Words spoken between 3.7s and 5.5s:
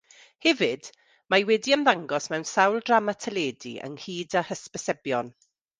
ynghyd â hysbysebion.